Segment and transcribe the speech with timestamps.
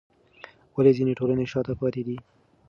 [0.75, 2.17] ولې ځینې ټولنې شاته پاتې دي؟